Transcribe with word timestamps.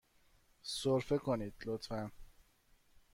سرفه 0.63 1.17
کنید، 1.17 1.53
لطفاً. 1.65 2.09